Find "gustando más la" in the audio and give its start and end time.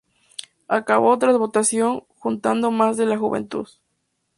2.23-3.03